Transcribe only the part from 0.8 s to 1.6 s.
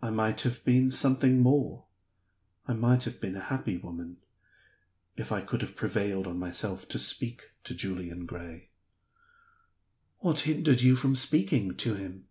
something